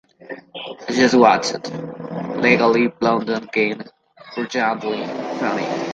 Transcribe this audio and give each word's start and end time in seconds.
Just 0.89 1.13
watched 1.13 1.71
Legally 2.41 2.87
Blonde 2.87 3.29
again: 3.29 3.83
brilliantly 4.33 5.05
funny! 5.37 5.67